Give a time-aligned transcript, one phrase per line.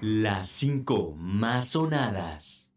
[0.00, 2.70] Las 5 más sonadas.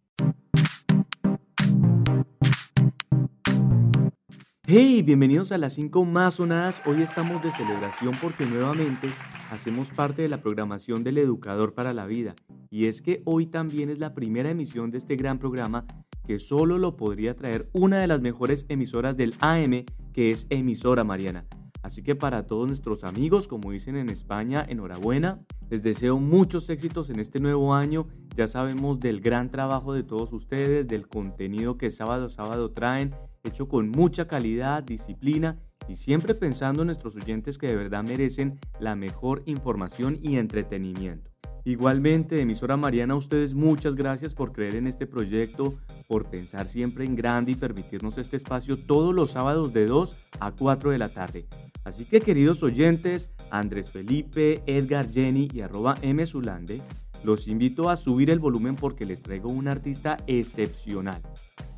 [4.66, 6.82] Hey, bienvenidos a las 5 más sonadas.
[6.88, 9.08] Hoy estamos de celebración porque nuevamente
[9.52, 12.34] hacemos parte de la programación del Educador para la Vida.
[12.72, 15.86] Y es que hoy también es la primera emisión de este gran programa
[16.26, 21.04] que solo lo podría traer una de las mejores emisoras del AM, que es Emisora
[21.04, 21.46] Mariana.
[21.82, 25.40] Así que para todos nuestros amigos, como dicen en España, enhorabuena.
[25.70, 28.08] Les deseo muchos éxitos en este nuevo año.
[28.36, 33.16] Ya sabemos del gran trabajo de todos ustedes, del contenido que sábado a sábado traen,
[33.44, 38.60] hecho con mucha calidad, disciplina y siempre pensando en nuestros oyentes que de verdad merecen
[38.80, 41.32] la mejor información y entretenimiento.
[41.64, 45.76] Igualmente, emisora Mariana, a ustedes muchas gracias por creer en este proyecto,
[46.08, 50.52] por pensar siempre en grande y permitirnos este espacio todos los sábados de 2 a
[50.52, 51.46] 4 de la tarde.
[51.84, 56.26] Así que queridos oyentes, Andrés Felipe, Edgar Jenny y arroba M.
[56.26, 56.82] Zulande,
[57.24, 61.22] los invito a subir el volumen porque les traigo un artista excepcional.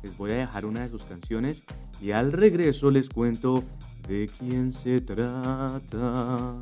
[0.02, 1.64] Les voy a dejar una de sus canciones
[2.00, 3.64] y al regreso les cuento
[4.08, 6.56] de quién se trata.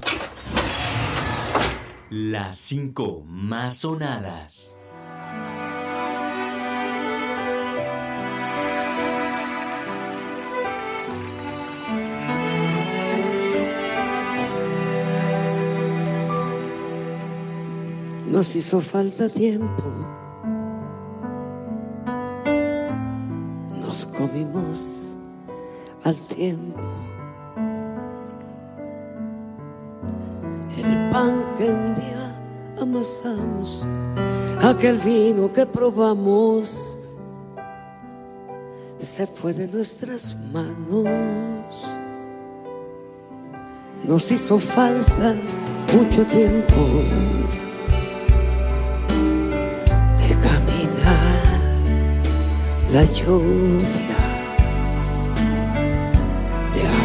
[2.10, 4.72] Las 5 más sonadas.
[18.26, 20.21] Nos hizo falta tiempo.
[24.22, 25.16] Comimos
[26.04, 26.80] al tiempo.
[30.76, 32.40] El pan que un día
[32.80, 33.88] amasamos,
[34.62, 37.00] aquel vino que probamos,
[39.00, 41.84] se fue de nuestras manos.
[44.04, 45.34] Nos hizo falta
[45.92, 46.76] mucho tiempo
[50.18, 51.42] de caminar
[52.92, 54.11] la lluvia,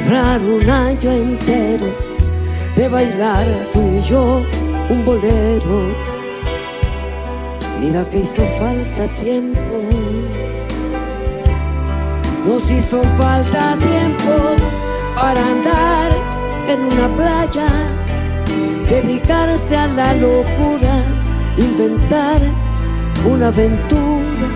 [0.10, 1.94] un año entero,
[2.76, 4.42] de bailar tú y yo
[4.90, 5.94] un bolero.
[7.82, 9.84] Mira que hizo falta tiempo,
[12.46, 14.56] nos hizo falta tiempo
[15.16, 16.12] para andar
[16.70, 17.68] en una playa,
[18.90, 21.04] dedicarse a la locura,
[21.58, 22.40] inventar
[23.30, 24.48] una aventura,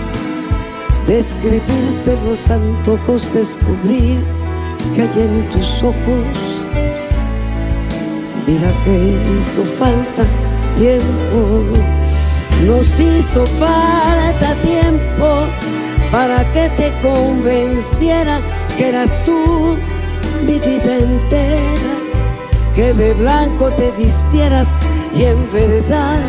[1.08, 4.41] describirte los antojos, descubrir
[4.96, 6.26] que hay en tus ojos.
[8.48, 10.24] Mira que hizo falta
[10.78, 11.64] tiempo,
[12.66, 15.46] nos hizo falta tiempo
[16.12, 18.42] para que te convenciera
[18.78, 19.78] que eras tú
[20.46, 21.94] mi vida entera,
[22.76, 24.68] que de blanco te vistieras
[25.14, 26.20] y en verdad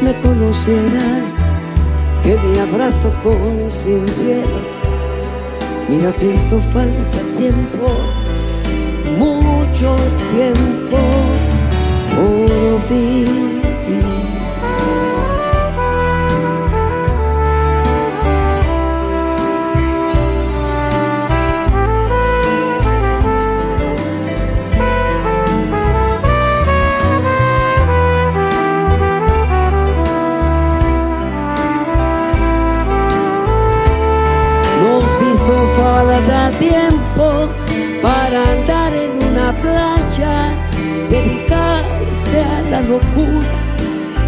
[0.00, 1.54] me conocieras,
[2.22, 4.81] que mi abrazo consintieras.
[5.92, 7.86] Mira que falta tiempo,
[9.18, 9.94] mucho
[10.32, 10.96] tiempo
[12.16, 13.51] por vivir.
[38.02, 40.54] Para andar en una playa,
[41.08, 43.56] dedicarse a la locura,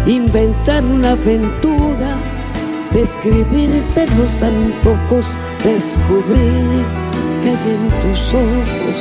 [0.05, 2.15] inventar una aventura,
[2.91, 6.83] describirte los antojos, descubrir
[7.41, 8.97] que hay en tus ojos.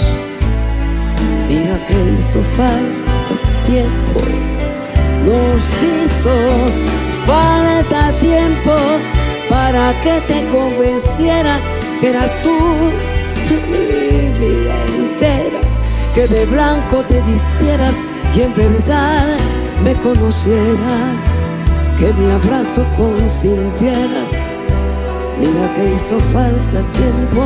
[1.49, 3.35] Mira que hizo falta
[3.67, 4.20] tiempo,
[5.25, 6.35] nos hizo
[7.26, 8.75] falta tiempo
[9.49, 11.61] para que te convenciera
[12.00, 13.13] que eras tú
[13.70, 15.60] mi vida entera,
[16.14, 17.94] que de blanco te vistieras
[18.36, 19.36] y en verdad
[19.82, 21.46] me conocieras,
[21.98, 24.30] que mi abrazo consintieras.
[25.38, 27.42] Mira que hizo falta tiempo,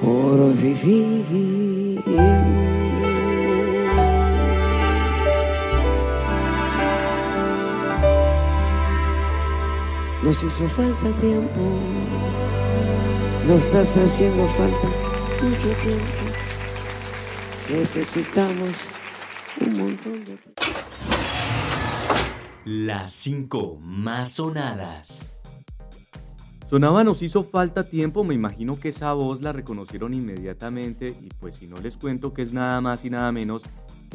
[0.00, 1.24] por vivir.
[10.34, 11.60] Nos hizo falta tiempo,
[13.46, 14.88] nos estás haciendo falta
[15.40, 16.24] mucho tiempo.
[17.70, 18.70] Necesitamos
[19.60, 20.62] un montón de tiempo.
[22.64, 25.16] Las cinco más sonadas.
[26.68, 31.54] Sonaba Nos hizo falta tiempo, me imagino que esa voz la reconocieron inmediatamente y pues
[31.54, 33.62] si no les cuento que es nada más y nada menos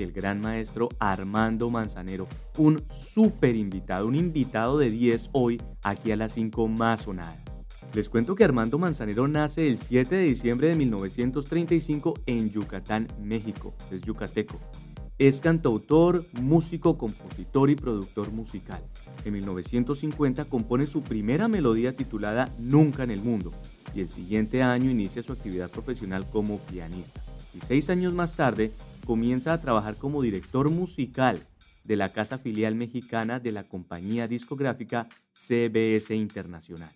[0.03, 6.15] el gran maestro Armando Manzanero, un súper invitado, un invitado de 10 hoy aquí a
[6.15, 7.37] las 5 más sonadas.
[7.93, 13.73] Les cuento que Armando Manzanero nace el 7 de diciembre de 1935 en Yucatán, México,
[13.91, 14.59] es yucateco.
[15.17, 18.81] Es cantautor, músico, compositor y productor musical.
[19.25, 23.51] En 1950 compone su primera melodía titulada Nunca en el Mundo
[23.93, 27.21] y el siguiente año inicia su actividad profesional como pianista.
[27.53, 28.71] Y seis años más tarde
[29.09, 31.47] comienza a trabajar como director musical
[31.83, 36.91] de la casa filial mexicana de la compañía discográfica CBS Internacional.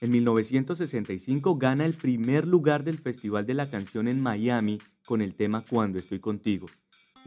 [0.00, 5.34] En 1965 gana el primer lugar del Festival de la Canción en Miami con el
[5.34, 6.66] tema Cuando estoy contigo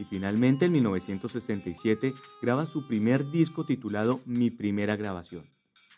[0.00, 2.12] y finalmente en 1967
[2.42, 5.44] graba su primer disco titulado Mi primera grabación.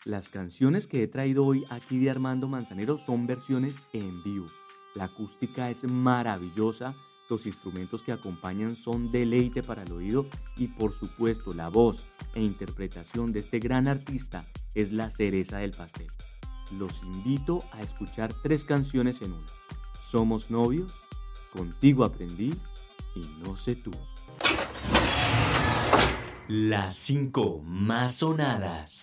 [0.03, 4.45] Las canciones que he traído hoy aquí de Armando Manzanero son versiones en vivo.
[4.93, 6.93] La acústica es maravillosa,
[7.29, 10.25] los instrumentos que acompañan son deleite para el oído
[10.57, 15.71] y por supuesto la voz e interpretación de este gran artista es la cereza del
[15.71, 16.07] pastel.
[16.77, 19.47] Los invito a escuchar tres canciones en una.
[19.99, 20.93] Somos novios,
[21.53, 22.53] contigo aprendí
[23.15, 23.91] y no sé tú.
[26.47, 29.01] Las cinco más sonadas.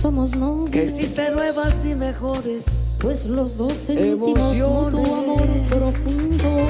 [0.00, 6.66] Somos novios, que existen nuevas y mejores pues los dos sentimos mutuo amor profundo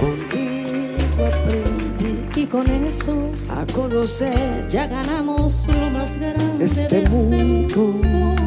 [0.00, 3.14] Contigo aprendí y con eso
[3.48, 7.76] a conocer ya ganamos lo más grande Este de este mundo.
[7.76, 8.42] mundo.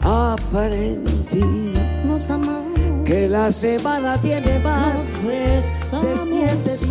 [0.00, 1.72] Aprendí
[2.06, 6.83] Nos amamos, que la semana tiene más nos de besamos siete días.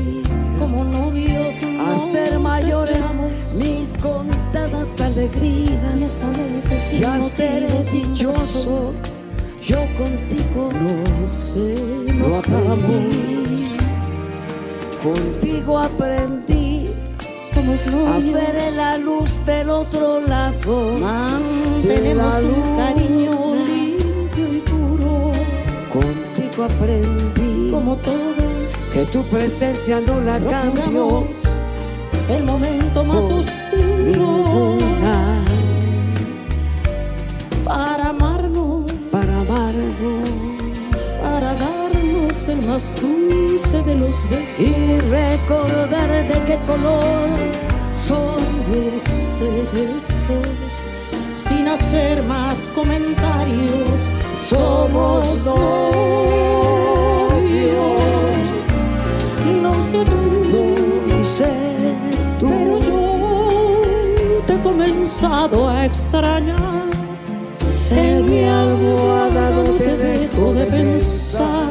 [0.63, 1.55] Como novios.
[1.79, 3.03] A nos ser mayores
[3.55, 6.19] mis contadas alegrías.
[6.91, 8.93] Y a ser motivo, sin dichoso,
[9.61, 11.75] yo contigo No sé,
[12.07, 12.79] lo nos amamos.
[12.79, 13.67] aprendí.
[15.03, 16.89] Contigo aprendí
[17.53, 20.97] Somos a novios, ver la luz del otro lado.
[20.97, 25.33] mantenemos de un cariño limpio y puro,
[25.91, 28.52] Contigo aprendí como todos.
[28.93, 31.27] Que tu presencia no la cambio
[32.29, 34.77] el momento más oscuro
[37.65, 40.29] para amarnos, para amarnos.
[41.21, 44.59] Para darnos el más dulce de los besos.
[44.59, 47.29] y recordar de qué color
[47.95, 50.73] son los cerezos,
[51.33, 53.99] sin hacer más comentarios,
[54.35, 56.52] somos novios.
[65.83, 66.89] A extrañar.
[67.91, 71.69] en mi almohada no te dejo de pensar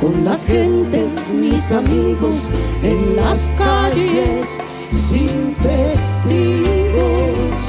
[0.00, 2.50] con las gentes, mis amigos,
[2.82, 4.46] en las calles,
[4.90, 7.60] sin testigos.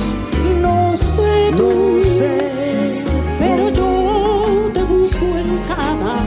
[0.61, 2.51] No sé no tú, sé
[3.37, 6.25] pero yo te busco en cada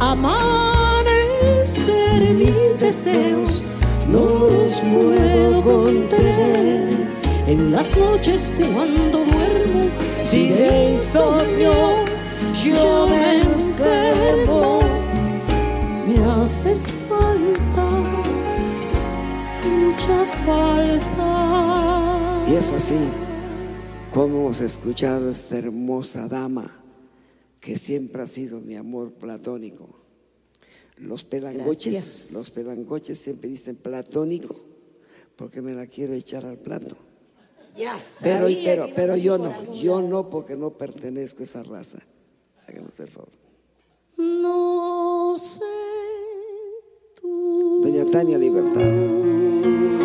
[0.00, 0.90] amanecer.
[2.34, 3.62] Mis deseos
[4.08, 6.99] no los puedo contener.
[7.50, 9.90] En las noches cuando duermo,
[10.22, 11.72] si de insomnio
[12.62, 14.78] yo me enfermo
[16.06, 17.86] me haces falta,
[19.68, 21.26] mucha falta.
[22.48, 22.94] y es así
[24.14, 26.80] como hemos escuchado a esta hermosa dama
[27.58, 29.88] que siempre ha sido mi amor platónico
[30.98, 32.32] los pelangoches Gracias.
[32.32, 34.54] los pelangoches siempre dicen platónico
[35.34, 37.09] porque me la quiero echar al plato
[38.22, 41.98] Pero, pero, pero yo no, yo no porque no pertenezco a esa raza.
[42.66, 43.32] Háganos el favor.
[44.16, 45.60] No sé
[47.20, 47.80] tú.
[47.82, 49.99] Doña Tania Libertad.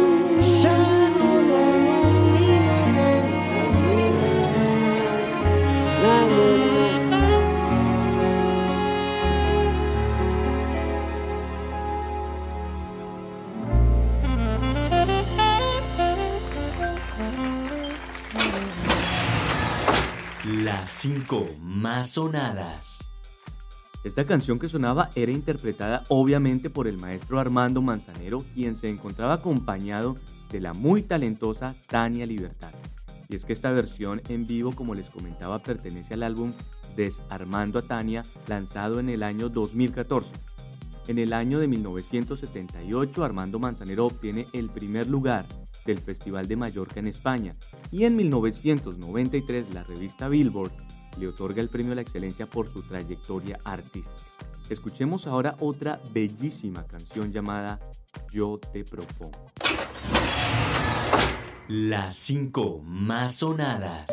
[20.47, 22.99] Las 5 más sonadas.
[24.03, 29.33] Esta canción que sonaba era interpretada obviamente por el maestro Armando Manzanero, quien se encontraba
[29.33, 30.17] acompañado
[30.51, 32.69] de la muy talentosa Tania Libertad.
[33.27, 36.53] Y es que esta versión en vivo, como les comentaba, pertenece al álbum
[36.95, 40.31] Desarmando a Tania, lanzado en el año 2014.
[41.07, 45.47] En el año de 1978, Armando Manzanero obtiene el primer lugar
[45.85, 47.55] del Festival de Mallorca en España
[47.91, 50.71] y en 1993 la revista Billboard
[51.19, 54.23] le otorga el premio a la excelencia por su trayectoria artística.
[54.69, 57.79] Escuchemos ahora otra bellísima canción llamada
[58.31, 59.51] Yo te propongo.
[61.67, 64.09] Las 5 más sonadas.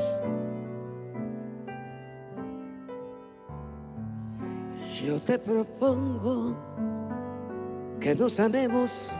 [5.02, 6.56] Yo te propongo
[7.98, 9.10] que nos amemos,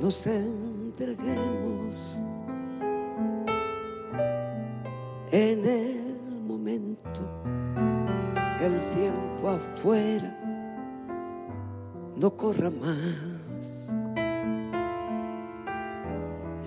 [0.00, 0.26] nos
[0.92, 2.22] entreguemos
[5.30, 7.22] en el momento
[8.58, 10.38] que el tiempo afuera
[12.16, 13.90] no corra más.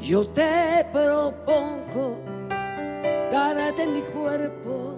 [0.02, 2.18] Yo te propongo
[3.32, 4.96] darte mi cuerpo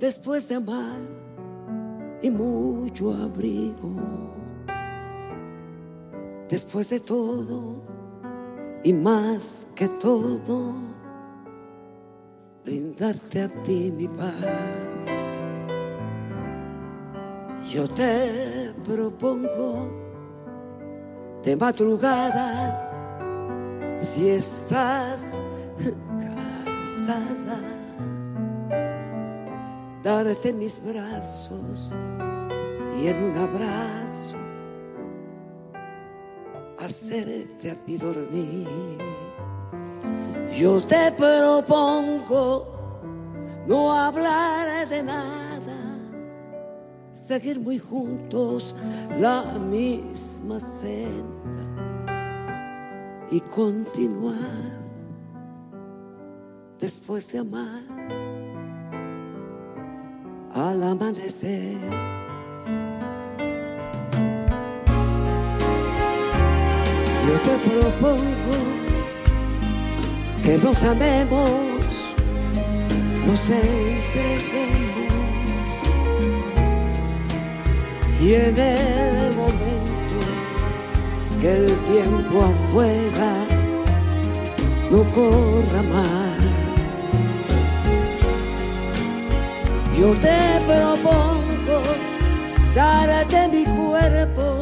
[0.00, 1.00] después de amar
[2.20, 4.37] y mucho abrigo.
[6.48, 7.82] Después de todo
[8.82, 10.72] y más que todo,
[12.64, 15.44] brindarte a ti mi paz.
[17.70, 19.92] Yo te propongo
[21.42, 22.88] de madrugada,
[24.00, 25.34] si estás
[26.18, 27.60] cansada,
[30.02, 31.94] darte mis brazos
[32.98, 34.07] y en un abrazo
[36.88, 38.66] hacerte a ti dormir.
[40.56, 42.66] Yo te propongo
[43.66, 45.78] no hablar de nada,
[47.12, 48.74] seguir muy juntos
[49.18, 51.66] la misma senda
[53.30, 54.78] y continuar
[56.80, 57.82] después de amar
[60.52, 62.27] al amanecer.
[67.28, 68.56] Yo te propongo
[70.42, 71.50] que nos amemos,
[73.26, 75.12] nos entreguemos
[78.18, 80.18] y en el momento
[81.38, 83.34] que el tiempo afuera
[84.90, 86.38] no corra más.
[89.98, 91.82] Yo te propongo
[92.74, 94.57] darte mi cuerpo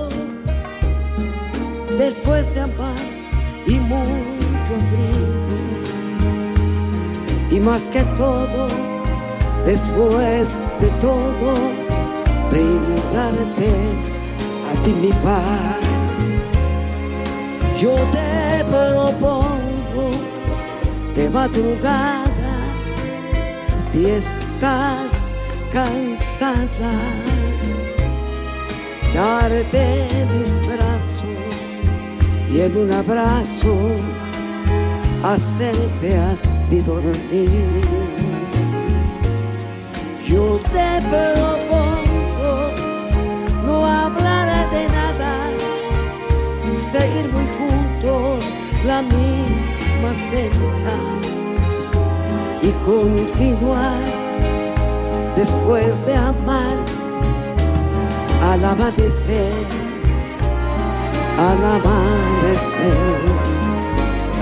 [1.96, 3.06] después de amar
[3.66, 5.46] y mucho abrigo.
[7.50, 8.68] Y más que todo,
[9.64, 10.50] después
[10.80, 11.54] de todo,
[12.50, 13.70] brindarte
[14.70, 15.76] a ti mi paz.
[17.80, 20.10] Yo te propongo
[21.14, 22.56] de madrugada,
[23.90, 25.12] si estás
[25.72, 26.92] cansada,
[29.14, 30.85] darte mis brazos
[32.56, 33.74] y en un abrazo
[35.22, 36.34] hacerte a
[36.70, 37.84] ti dormir.
[40.26, 42.54] Yo te propongo
[43.64, 45.32] no hablar de nada,
[46.92, 48.54] seguir muy juntos
[48.86, 50.96] la misma senda
[52.62, 54.00] y continuar
[55.36, 56.76] después de amar
[58.42, 59.85] al amanecer,
[61.38, 63.20] al amanecer,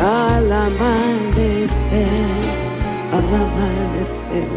[0.01, 2.07] al amanecer,
[3.13, 4.49] al amanecer.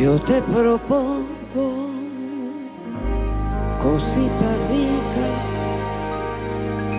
[0.00, 1.90] Yo te propongo
[3.82, 5.26] cosita rica,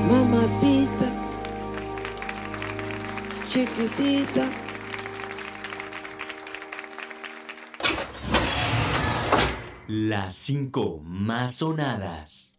[0.09, 1.09] mamacita,
[3.47, 4.66] chiquitita.
[9.87, 12.53] Las 5 más sonadas.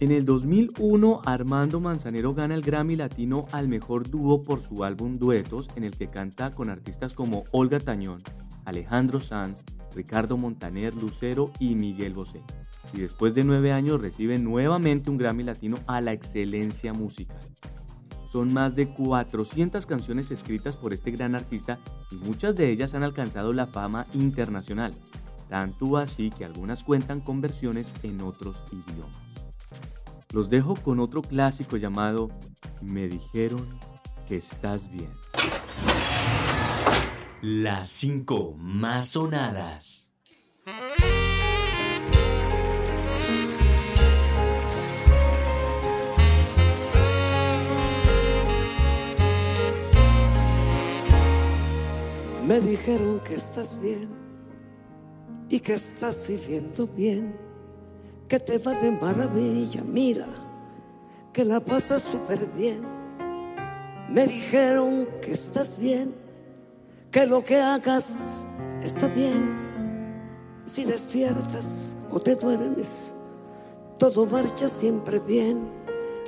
[0.00, 5.18] En el 2001, Armando Manzanero gana el Grammy Latino al mejor dúo por su álbum
[5.18, 8.22] Duetos, en el que canta con artistas como Olga Tañón,
[8.64, 9.62] Alejandro Sanz,
[9.94, 12.40] Ricardo Montaner, Lucero y Miguel Bosé.
[12.94, 17.40] Y después de nueve años recibe nuevamente un Grammy Latino a la excelencia musical.
[18.30, 21.78] Son más de 400 canciones escritas por este gran artista
[22.10, 24.94] y muchas de ellas han alcanzado la fama internacional,
[25.48, 29.50] tanto así que algunas cuentan con versiones en otros idiomas.
[30.32, 32.30] Los dejo con otro clásico llamado
[32.82, 33.66] Me dijeron
[34.26, 35.10] que estás bien.
[37.42, 40.10] Las cinco más sonadas.
[52.46, 54.25] Me dijeron que estás bien
[55.48, 57.36] y que estás viviendo bien,
[58.28, 60.26] que te va de maravilla, mira,
[61.32, 62.82] que la pasas súper bien.
[64.08, 66.14] Me dijeron que estás bien,
[67.10, 68.44] que lo que hagas
[68.82, 69.64] está bien.
[70.66, 73.12] Si despiertas o te duermes,
[73.98, 75.68] todo marcha siempre bien.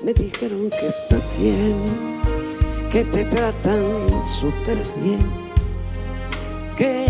[0.04, 1.76] Me dijeron que estás bien,
[2.92, 5.48] que te tratan súper bien
[6.78, 7.06] que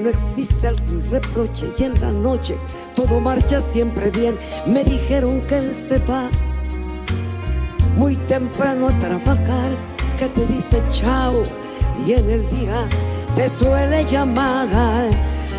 [0.00, 2.56] no existe algún reproche y en la noche
[2.94, 4.36] todo marcha siempre bien.
[4.66, 6.28] Me dijeron que él se va
[7.96, 9.70] muy temprano a trabajar,
[10.18, 11.42] que te dice chao
[12.06, 12.88] y en el día
[13.34, 14.68] te suele llamar.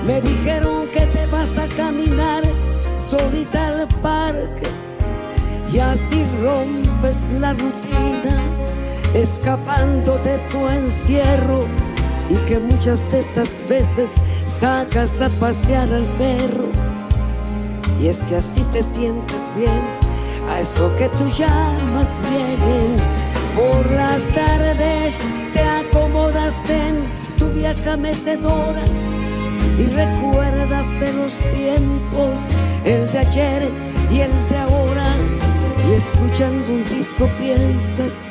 [0.05, 2.43] Me dijeron que te vas a caminar
[2.97, 4.67] solita al parque
[5.71, 8.41] y así rompes la rutina,
[9.13, 11.65] escapando de tu encierro
[12.29, 14.09] y que muchas de estas veces
[14.59, 16.69] sacas a pasear al perro.
[17.99, 19.81] Y es que así te sientes bien,
[20.49, 22.95] a eso que tú llamas bien.
[23.55, 25.13] Por las tardes
[25.53, 27.03] te acomodas en
[27.37, 28.83] tu vieja mecedora
[29.77, 32.47] y recuerdas de los tiempos,
[32.85, 33.69] el de ayer
[34.11, 35.15] y el de ahora.
[35.89, 38.29] Y escuchando un disco piensas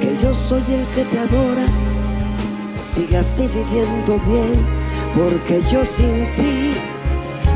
[0.00, 1.66] que yo soy el que te adora
[2.80, 4.66] sigue así viviendo bien,
[5.14, 6.74] porque yo sin ti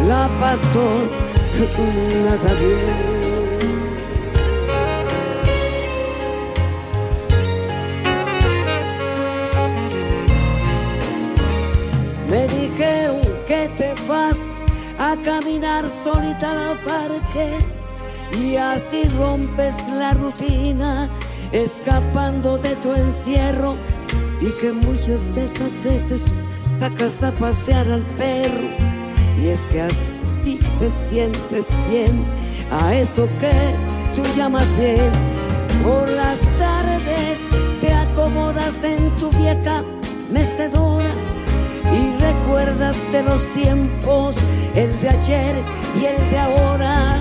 [0.07, 0.83] la paso
[2.25, 3.13] nada bien.
[12.29, 14.37] Me dijeron que te vas
[14.99, 17.59] a caminar solita al parque
[18.41, 21.11] y así rompes la rutina,
[21.53, 23.75] escapando de tu encierro
[24.41, 26.25] y que muchas de estas veces
[26.83, 28.69] sacas a pasear al perro.
[29.41, 32.25] Y es que así te sientes bien.
[32.73, 33.55] A eso que
[34.17, 35.13] tú llamas bien.
[35.85, 37.39] Por las tardes
[37.81, 39.85] te acomodas en tu vieja
[40.33, 41.13] mecedora.
[41.99, 44.35] Y recuerdas de los tiempos
[44.75, 45.55] el de ayer
[46.01, 47.17] y el de ahora.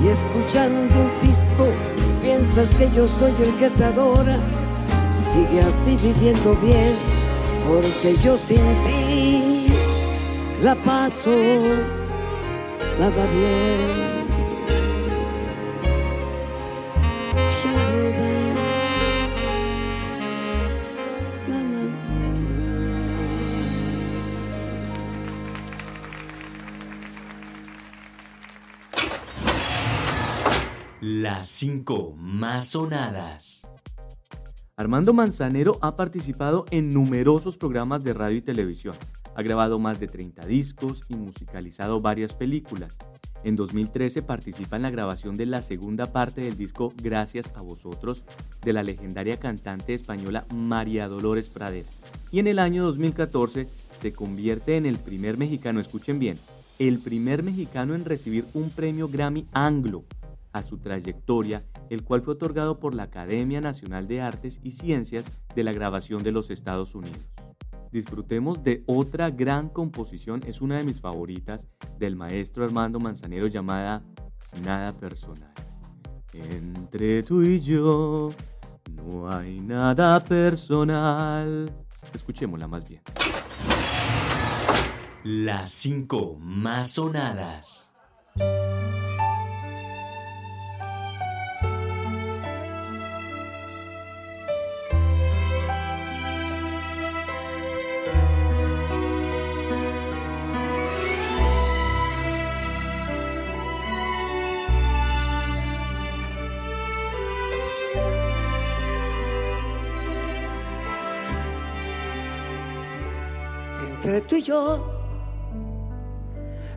[0.00, 1.66] Y escuchando un pisco
[2.20, 4.38] piensas que yo soy el que te adora.
[5.32, 6.94] Sigue así viviendo bien,
[7.66, 9.68] porque yo sin ti
[10.62, 11.30] la paso
[12.98, 14.12] nada bien.
[31.04, 33.61] Las cinco más sonadas.
[34.82, 38.96] Armando Manzanero ha participado en numerosos programas de radio y televisión.
[39.36, 42.98] Ha grabado más de 30 discos y musicalizado varias películas.
[43.44, 48.24] En 2013 participa en la grabación de la segunda parte del disco Gracias a vosotros
[48.60, 51.88] de la legendaria cantante española María Dolores Pradera.
[52.32, 53.68] Y en el año 2014
[54.00, 56.40] se convierte en el primer mexicano, escuchen bien,
[56.80, 60.02] el primer mexicano en recibir un premio Grammy Anglo
[60.52, 65.30] a su trayectoria, el cual fue otorgado por la Academia Nacional de Artes y Ciencias
[65.54, 67.20] de la Grabación de los Estados Unidos.
[67.90, 74.02] Disfrutemos de otra gran composición, es una de mis favoritas, del maestro Armando Manzanero llamada
[74.64, 75.52] Nada Personal.
[76.32, 78.30] Entre tú y yo
[78.90, 81.70] no hay nada personal.
[82.14, 83.02] Escuchémosla más bien.
[85.24, 87.92] Las cinco más sonadas.
[114.04, 114.84] Entre tú y yo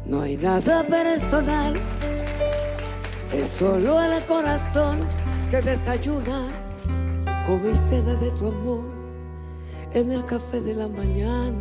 [0.05, 1.73] no hay nada personal,
[3.33, 4.99] es solo el corazón
[5.49, 6.47] que desayuna
[7.47, 8.91] con mi seda de tu amor
[9.93, 11.57] en el café de la mañana,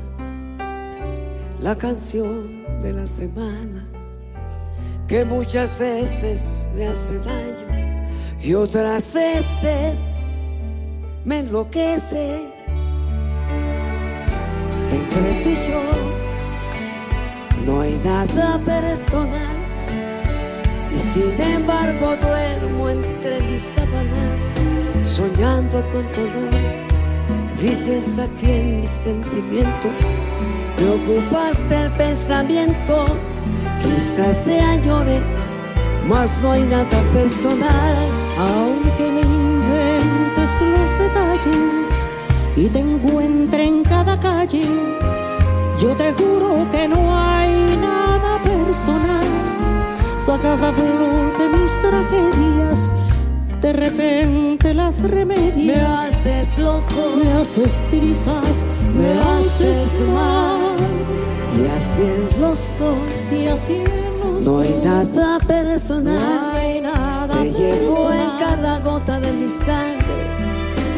[1.61, 3.89] la canción de la semana
[5.09, 8.09] que muchas veces me hace daño
[8.43, 9.97] y otras veces
[11.25, 12.54] me enloquece.
[14.95, 15.83] Entre tú y yo
[17.67, 19.57] no hay nada personal
[20.95, 24.55] y sin embargo duermo entre mis sábanas
[25.03, 26.55] soñando con dolor.
[27.61, 29.89] Vives aquí en mi sentimiento,
[30.79, 33.07] me ocupaste el pensamiento,
[33.83, 35.21] quizás te añore,
[36.07, 37.97] mas no hay nada personal.
[38.39, 41.84] Aunque me inventes los detalles
[42.57, 44.65] y te encuentre en cada calle,
[45.81, 49.25] yo te juro que no hay nada personal.
[50.17, 52.93] Sacas a flote mis tragedias,
[53.61, 55.55] de repente las remedias.
[55.77, 58.65] Me haces loco, me haces trizas,
[58.97, 60.77] me haces mal,
[61.59, 63.33] y así en los dos.
[63.33, 64.85] y así en los No hay dos.
[64.85, 66.51] nada No personal.
[66.55, 68.39] hay nada Te llevo en personal.
[68.39, 70.25] cada gota de mi sangre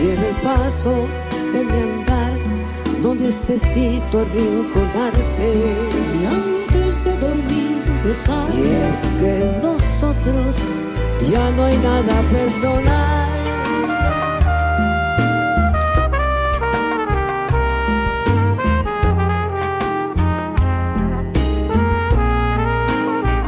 [0.01, 0.93] y en el paso
[1.57, 2.33] de mi andar.
[3.03, 5.51] No necesito arrinconarte.
[6.21, 10.57] Y antes de dormir besar Y es que en nosotros
[11.31, 13.31] ya no hay nada personal.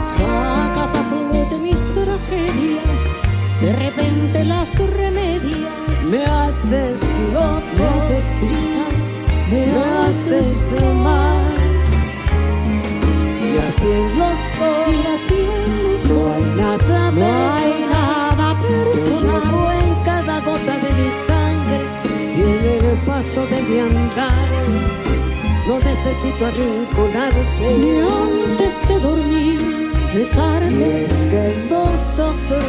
[0.01, 3.01] Sacas a flote mis tragedias,
[3.61, 6.03] de repente las remedias.
[6.11, 7.01] Me haces
[7.35, 7.88] loco,
[8.18, 9.16] haces trizas,
[9.50, 9.62] me,
[10.07, 11.40] haces mal.
[13.40, 14.38] Y así en los
[14.88, 19.42] Y dos no hay nada No hay nada personal.
[19.42, 21.81] llevo en cada gota de mi sangre
[22.37, 24.48] y en el paso de mi andar.
[25.68, 27.40] No necesito Ni arrinconarte.
[28.50, 29.61] antes de dormir
[30.12, 31.04] Y besarme.
[31.04, 32.64] es que en nosotros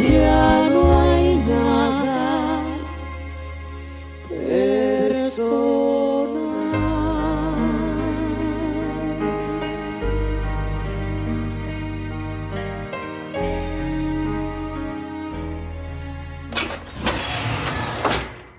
[0.00, 1.07] ya no hay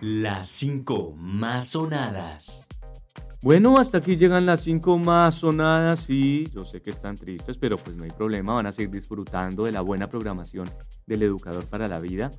[0.02, 2.59] Las cinco más sonadas.
[3.41, 7.78] Bueno, hasta aquí llegan las cinco más sonadas y yo sé que están tristes, pero
[7.78, 10.69] pues no hay problema, van a seguir disfrutando de la buena programación
[11.08, 12.32] del Educador para la Vida.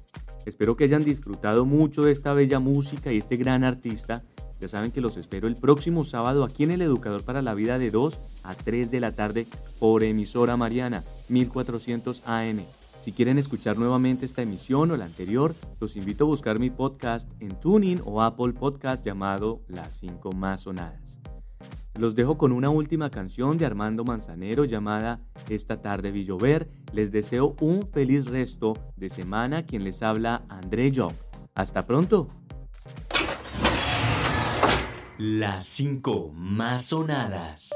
[0.45, 4.25] Espero que hayan disfrutado mucho de esta bella música y este gran artista.
[4.61, 7.79] Ya saben que los espero el próximo sábado aquí en el Educador para la Vida
[7.79, 9.47] de 2 a 3 de la tarde
[9.79, 12.61] por emisora Mariana 1400 AM.
[13.01, 17.31] Si quieren escuchar nuevamente esta emisión o la anterior, los invito a buscar mi podcast
[17.41, 21.19] en Tuning o Apple Podcast llamado Las 5 Más Sonadas.
[21.99, 26.69] Los dejo con una última canción de Armando Manzanero llamada Esta tarde vi llover.
[26.93, 29.65] Les deseo un feliz resto de semana.
[29.65, 31.13] Quien les habla, André Job.
[31.55, 32.29] Hasta pronto.
[35.17, 37.71] Las cinco más sonadas.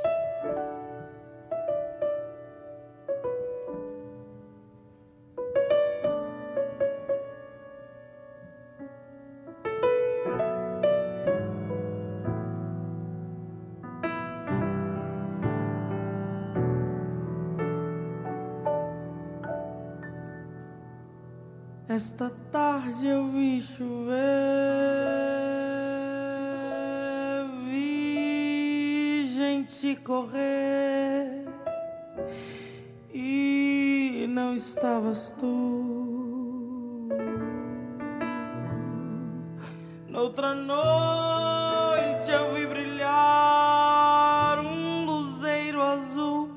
[40.45, 46.51] Noutra noite eu vi brilhar um luzeiro azul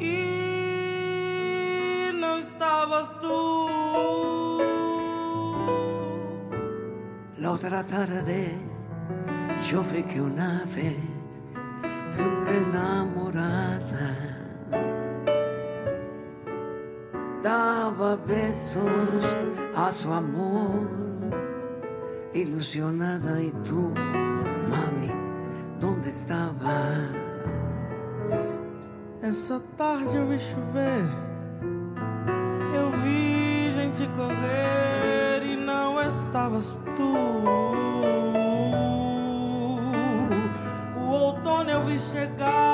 [0.00, 0.10] e
[2.14, 3.68] não estavas tu.
[7.38, 8.52] La otra tarde
[9.70, 10.96] yo vi que una ave
[12.48, 14.16] enamorada
[17.42, 19.24] daba besos
[19.76, 21.13] a su amor,
[22.34, 23.94] ilusionada y tú,
[24.68, 25.10] mami,
[25.80, 27.10] ¿dónde estabas?
[29.22, 31.04] Essa tarde eu vi chover,
[32.74, 37.14] eu vi gente correr e não estavas tu.
[40.98, 42.73] O outono eu vi chegar,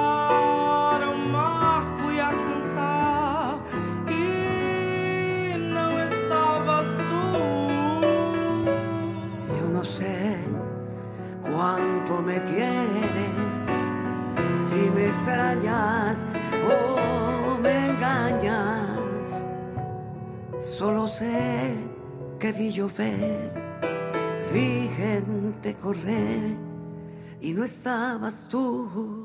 [22.90, 23.52] llover,
[24.52, 26.56] vi gente correr
[27.40, 29.19] y no estabas tú.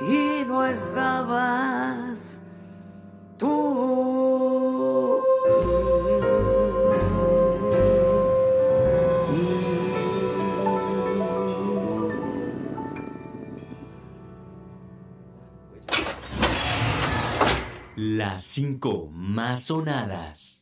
[0.00, 2.42] Y no estabas
[3.38, 5.20] tú.
[17.96, 20.53] Las cinco más sonadas.